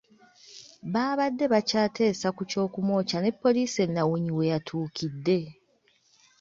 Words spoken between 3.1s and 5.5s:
ne poliisi ennawunyi we yatuukidde